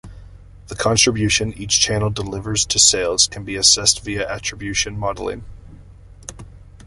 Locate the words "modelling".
4.97-5.43